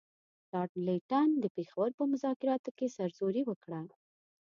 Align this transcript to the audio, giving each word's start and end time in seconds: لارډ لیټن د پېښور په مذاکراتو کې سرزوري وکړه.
لارډ 0.51 0.71
لیټن 0.85 1.29
د 1.39 1.45
پېښور 1.55 1.89
په 1.97 2.03
مذاکراتو 2.11 2.69
کې 2.77 2.93
سرزوري 2.97 3.41
وکړه. 3.45 3.79